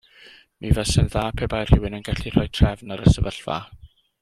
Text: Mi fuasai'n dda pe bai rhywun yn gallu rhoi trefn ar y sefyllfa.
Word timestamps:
Mi 0.63 0.71
fuasai'n 0.77 1.09
dda 1.15 1.25
pe 1.41 1.49
bai 1.51 1.59
rhywun 1.71 1.99
yn 1.99 2.07
gallu 2.09 2.33
rhoi 2.37 2.47
trefn 2.61 2.97
ar 2.97 3.05
y 3.07 3.15
sefyllfa. 3.19 3.61